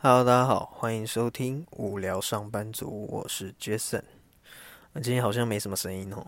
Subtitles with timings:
[0.00, 4.04] Hello，大家好，欢迎收听无聊上班族，我是 Jason。
[4.92, 6.24] 那今天好像没什么声音哦。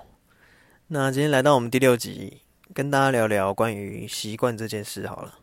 [0.89, 2.43] 那今天来到我们第六集，
[2.75, 5.39] 跟大家聊聊关于习惯这件事好了。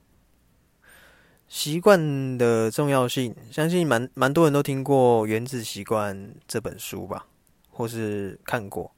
[1.48, 6.14] 习惯的重要性，相信蛮蛮多人都听过《原子习惯》
[6.46, 7.28] 这本书吧，
[7.70, 8.92] 或是看过，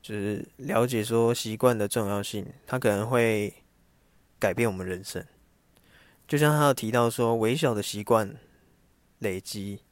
[0.00, 3.52] 就是了解说习惯的重要性，它可能会
[4.38, 5.26] 改变我们人生。
[6.28, 8.34] 就像他有提到说，微小的习惯
[9.20, 9.82] 累积，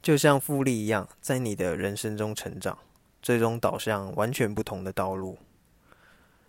[0.00, 2.78] 就像复利一样，在你的人生中成长，
[3.20, 5.36] 最终导向完全不同的道路。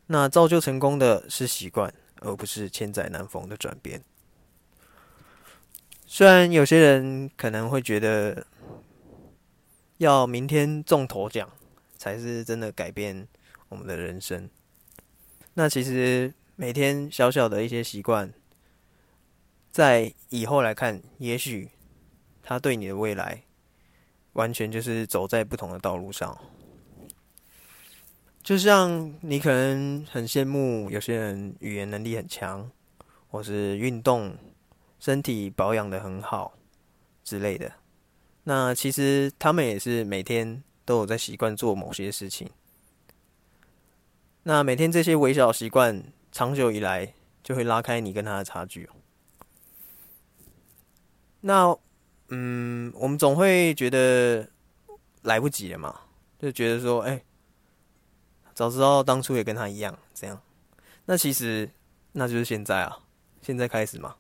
[0.08, 4.02] 那造就成功的是习惯，而不是千载难逢的转变。
[6.06, 8.48] 虽然有些人可能会觉得，
[9.98, 11.50] 要明天中头奖
[11.98, 13.28] 才是真的改变
[13.68, 14.50] 我们的人生。
[15.56, 18.34] 那其实每天小小的一些习惯。
[19.72, 21.70] 在以后来看，也许
[22.42, 23.44] 他对你的未来
[24.34, 26.38] 完全就是走在不同的道路上。
[28.42, 32.72] 就像你可能很羡慕有些人语言能力很强，
[33.28, 34.36] 或是运动、
[35.00, 36.54] 身体保养的很好
[37.24, 37.72] 之类的。
[38.46, 42.50] 那其实他们也是每天都有在习惯做某些事情。
[44.44, 48.90] 那每天这些微小习惯，长久以来就会拉开你跟他的差距。
[51.42, 51.76] 那，
[52.28, 54.48] 嗯，我们总会觉得
[55.22, 56.02] 来不及了嘛，
[56.38, 57.24] 就觉得说，哎，
[58.54, 60.42] 早知道当初也跟他一样，这样。
[61.06, 61.70] 那其实
[62.12, 63.00] 那就是现在啊，
[63.42, 64.16] 现在开始嘛，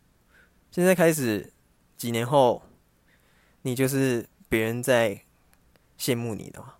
[0.71, 1.51] 现在开始，
[1.97, 2.63] 几年后，
[3.61, 5.21] 你就是别人在
[5.99, 6.75] 羡慕你的嘛，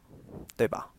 [0.55, 0.91] 对吧？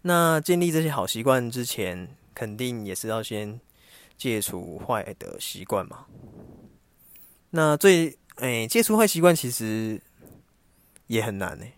[0.00, 3.60] 那建立这些好习惯之前，肯定也是要先
[4.16, 6.06] 戒除坏的习惯嘛。
[7.54, 10.00] 那最诶，戒除坏习惯其实
[11.06, 11.74] 也很难诶，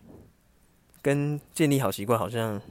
[1.01, 2.61] 跟建立好习惯好像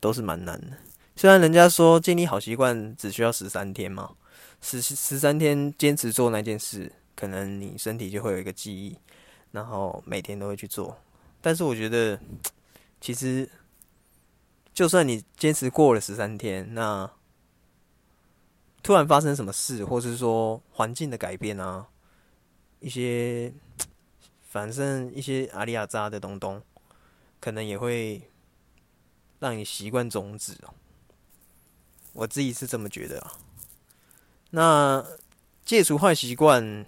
[0.00, 0.76] 都是蛮难的。
[1.14, 4.16] 虽然人家说建立好习惯只需要十三天嘛，
[4.60, 8.96] 十十三天坚持做那件事，可能你身体就会有一个记忆，
[9.52, 10.98] 然后每天都会去做。
[11.40, 12.18] 但是我觉得，
[13.00, 13.48] 其实
[14.74, 17.08] 就算你坚持过了十三天，那
[18.82, 21.86] 突然发生什么事，或是说环境的改变啊。
[22.82, 23.52] 一些，
[24.50, 26.60] 反正一些阿里亚扎的东东，
[27.40, 28.28] 可能也会
[29.38, 30.74] 让你习惯终止哦。
[32.12, 33.38] 我自己是这么觉得啊。
[34.50, 35.06] 那
[35.64, 36.84] 戒除坏习惯，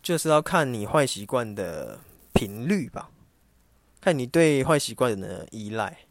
[0.00, 1.98] 就是要看你坏习惯的
[2.32, 3.10] 频率吧，
[4.00, 6.06] 看你对坏习惯的依赖。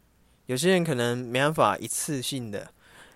[0.47, 2.73] 有些人可能没办法一次性的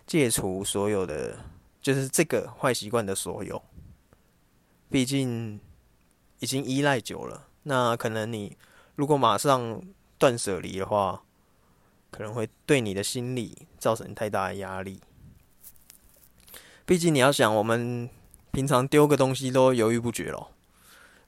[0.07, 1.38] 戒除所有的，
[1.81, 3.61] 就是这个坏习惯的所有。
[4.91, 5.57] 毕竟
[6.40, 8.57] 已经依赖久了，那可能你
[8.96, 9.81] 如果马上
[10.18, 11.24] 断舍离的话，
[12.12, 15.00] 可能会对你的心理造成太大的压力。
[16.85, 18.09] 毕竟你要想，我们
[18.52, 20.52] 平常丢个东西都犹豫不决咯，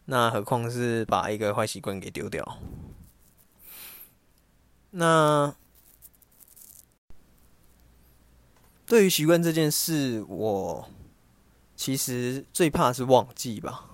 [0.05, 2.57] 那何况是把一个坏习惯给丢掉？
[4.91, 5.55] 那
[8.85, 10.89] 对于习惯这件事，我。
[11.83, 13.89] 其实最怕是忘记吧，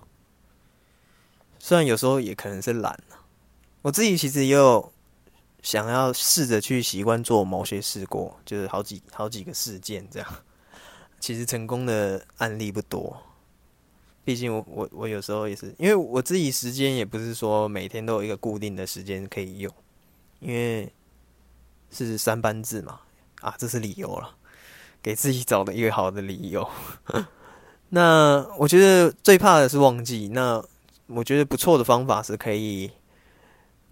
[1.58, 3.02] 虽然有时候也可能是懒
[3.82, 4.94] 我自己其实也有
[5.64, 10.36] 想要试着去习惯做某些事过，就是好几好几个事件这样。
[11.20, 13.24] 其实成功的案例不多，
[14.24, 19.74] 毕竟我我我有时候也是，因为我自己时间也不是说每天都有一个固定的时间可以用，
[20.42, 20.94] 因为
[21.90, 23.02] 是三班制嘛，
[23.42, 24.36] 啊，这是理由了，
[25.02, 26.70] 给自己找的一个好的理由。
[27.90, 30.30] 那我觉得最怕的是忘记。
[30.30, 30.64] 那
[31.08, 32.92] 我觉得不错的方法是可以，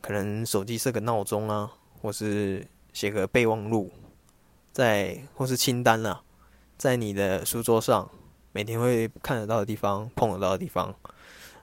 [0.01, 1.71] 可能手机设个闹钟啊，
[2.01, 3.91] 或是写个备忘录，
[4.71, 6.21] 在或是清单啊，
[6.77, 8.07] 在你的书桌上，
[8.51, 10.93] 每天会看得到的地方、碰得到的地方，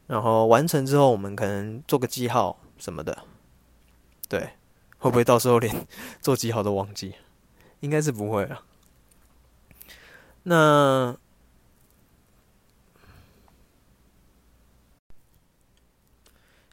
[0.08, 3.16] 然后完成之后，我们可能做个记号什么的。
[4.28, 4.40] 对，
[4.98, 5.86] 会不会到时候连
[6.20, 7.14] 做记号都忘记？
[7.78, 8.62] 应该是不会了。
[10.42, 11.16] 那。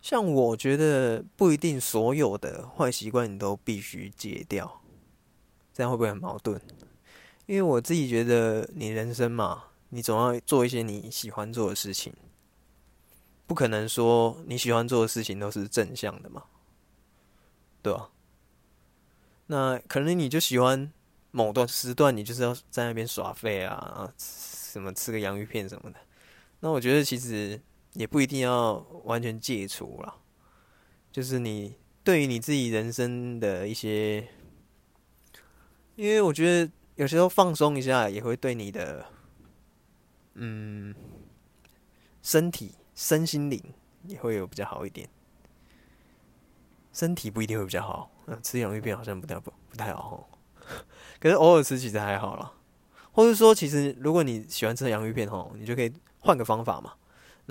[0.01, 4.81] 像我觉得不一定所有的坏习惯你都必须戒掉，
[5.71, 6.59] 这样会不会很矛盾？
[7.45, 12.13] 因为我自己觉得，你人生嘛，你总要做一些你喜欢做的事情，
[13.45, 16.45] 不可能说你喜欢做的事情都是正向的嘛，
[17.81, 18.09] 对吧？
[19.48, 20.92] 那可能你就喜欢
[21.31, 26.00] 某段时段，你就是要在那边耍废啊，什么吃个洋芋片什么的，
[26.62, 27.59] 那我觉得其实
[27.93, 28.73] 也不一定要
[29.03, 30.15] 完全戒除了，
[31.11, 34.27] 就是你对于你自己人生的一些，
[35.95, 39.05] 因为我觉得有时候放松一下也会对你的，
[40.35, 40.95] 嗯，
[42.21, 43.61] 身体、身心灵
[44.07, 45.09] 也会有比较好一点。
[46.93, 50.29] 身体不一定会比较好，嗯，吃洋芋片好像不太不不太好，
[51.19, 52.53] 可是偶尔吃其实还好啦。
[53.11, 56.93] 或者说，其实如果你喜欢吃洋芋片吼，你就可以换个方法嘛。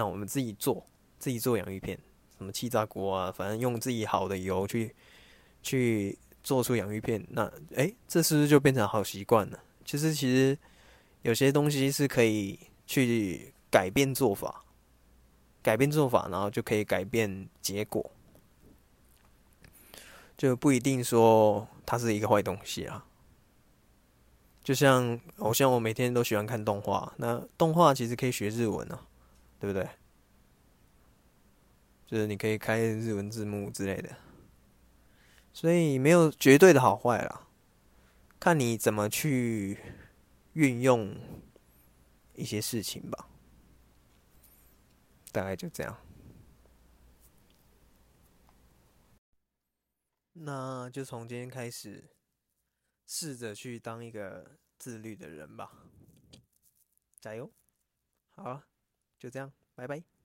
[0.00, 0.82] 那我们自己做，
[1.18, 1.98] 自己做洋芋片，
[2.38, 4.94] 什么气炸锅啊，反正用自己好的油去
[5.62, 7.22] 去做出洋芋片。
[7.32, 9.62] 那诶，这是不是就变成好习惯了？
[9.84, 10.56] 其实，其实
[11.20, 14.64] 有些东西是可以去改变做法，
[15.60, 18.10] 改变做法，然后就可以改变结果。
[20.38, 23.04] 就不一定说它是一个坏东西啊。
[24.64, 29.06] 就像，好像我每天都喜欢看动画，那动画其实可以学日文啊，
[29.60, 29.88] 对不对？
[32.06, 34.16] 就是你可以开日文字幕之类的，
[35.52, 37.46] 所以没有绝对的好坏啦，
[38.40, 39.78] 看你怎么去
[40.54, 41.14] 运用
[42.34, 43.28] 一些事情吧。
[45.30, 45.96] 大概就这样。
[50.32, 52.10] 那就从今天开始，
[53.06, 55.70] 试着去当一个自律的人吧，
[57.20, 57.52] 加油！
[58.30, 58.62] 好，
[59.20, 60.19] 就这样，拜拜。